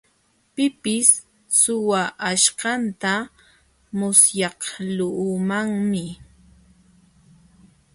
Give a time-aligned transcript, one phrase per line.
[0.55, 1.09] Pipis
[1.59, 3.13] suwaaśhqanta
[3.97, 6.05] musyaqluumanmi.